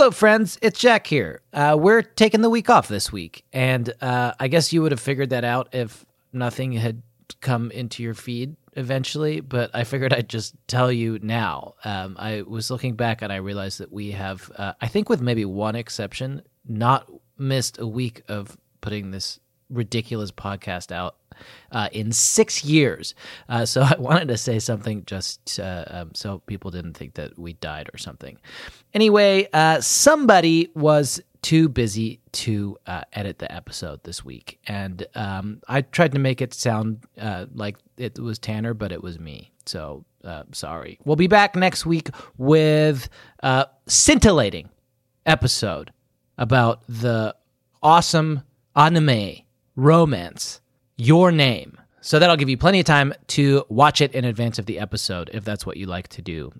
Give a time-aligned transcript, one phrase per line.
[0.00, 0.58] Hello, friends.
[0.62, 1.42] It's Jack here.
[1.52, 5.00] Uh, we're taking the week off this week, and uh, I guess you would have
[5.00, 7.02] figured that out if nothing had
[7.42, 9.40] come into your feed eventually.
[9.42, 11.74] But I figured I'd just tell you now.
[11.84, 15.20] Um, I was looking back and I realized that we have, uh, I think, with
[15.20, 21.16] maybe one exception, not missed a week of putting this ridiculous podcast out
[21.72, 23.14] uh, in six years.
[23.48, 27.38] Uh, so I wanted to say something just uh, um, so people didn't think that
[27.38, 28.38] we died or something.
[28.94, 34.58] Anyway, uh, somebody was too busy to uh, edit the episode this week.
[34.66, 39.02] And um, I tried to make it sound uh, like it was Tanner, but it
[39.02, 39.50] was me.
[39.64, 40.04] So
[40.52, 40.98] sorry.
[41.04, 43.08] We'll be back next week with
[43.42, 44.68] a scintillating
[45.24, 45.92] episode
[46.36, 47.34] about the
[47.82, 48.42] awesome
[48.76, 49.36] anime
[49.76, 50.59] romance
[51.00, 51.76] your name.
[52.02, 55.30] So that'll give you plenty of time to watch it in advance of the episode
[55.34, 56.50] if that's what you like to do.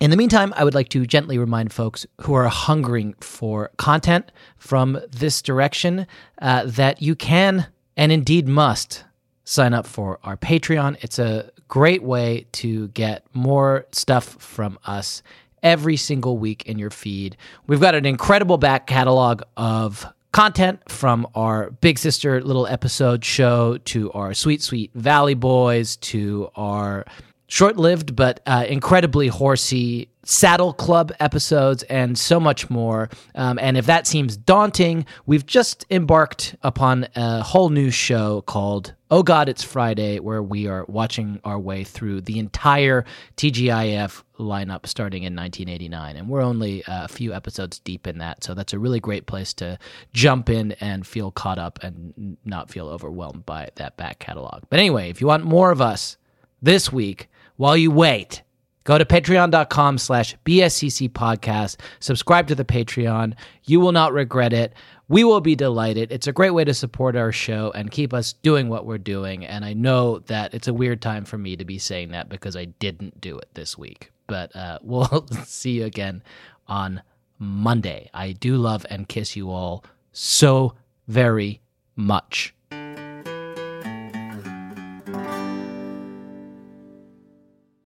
[0.00, 4.30] In the meantime, I would like to gently remind folks who are hungering for content
[4.58, 6.06] from this direction
[6.42, 9.04] uh, that you can and indeed must
[9.44, 11.02] sign up for our Patreon.
[11.02, 15.22] It's a great way to get more stuff from us
[15.62, 17.36] every single week in your feed.
[17.66, 23.78] We've got an incredible back catalog of content from our Big Sister little episode show
[23.78, 27.04] to our Sweet Sweet Valley Boys to our
[27.46, 33.10] short lived but uh, incredibly horsey Saddle Club episodes and so much more.
[33.34, 38.94] Um, and if that seems daunting, we've just embarked upon a whole new show called
[39.10, 43.04] Oh God, It's Friday, where we are watching our way through the entire
[43.36, 46.16] TGIF lineup starting in 1989.
[46.16, 48.44] And we're only a few episodes deep in that.
[48.44, 49.80] So that's a really great place to
[50.12, 54.62] jump in and feel caught up and not feel overwhelmed by that back catalog.
[54.70, 56.16] But anyway, if you want more of us
[56.62, 58.42] this week, while you wait,
[58.90, 61.76] Go to patreon.com slash BSCC podcast.
[62.00, 63.34] Subscribe to the Patreon.
[63.62, 64.72] You will not regret it.
[65.06, 66.10] We will be delighted.
[66.10, 69.46] It's a great way to support our show and keep us doing what we're doing.
[69.46, 72.56] And I know that it's a weird time for me to be saying that because
[72.56, 74.10] I didn't do it this week.
[74.26, 76.24] But uh, we'll see you again
[76.66, 77.00] on
[77.38, 78.10] Monday.
[78.12, 80.74] I do love and kiss you all so
[81.06, 81.60] very
[81.94, 82.56] much.